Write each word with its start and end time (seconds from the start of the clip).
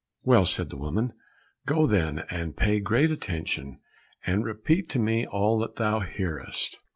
"Well," 0.23 0.47
said 0.47 0.71
the 0.71 0.77
woman, 0.77 1.13
"go, 1.67 1.85
then, 1.85 2.23
and 2.31 2.57
pay 2.57 2.79
great 2.79 3.11
attention, 3.11 3.79
and 4.25 4.43
repeat 4.43 4.89
to 4.89 4.97
me 4.99 5.27
all 5.27 5.59
that 5.59 5.75
thou 5.75 5.99
hearest." 5.99 6.79